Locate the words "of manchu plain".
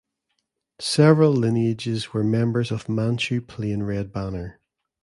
2.71-3.83